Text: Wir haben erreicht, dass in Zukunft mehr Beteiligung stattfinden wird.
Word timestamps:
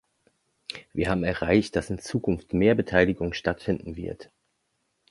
Wir 0.93 1.11
haben 1.11 1.23
erreicht, 1.23 1.75
dass 1.75 1.91
in 1.91 1.99
Zukunft 1.99 2.53
mehr 2.55 2.73
Beteiligung 2.73 3.33
stattfinden 3.33 3.95
wird. 3.95 4.31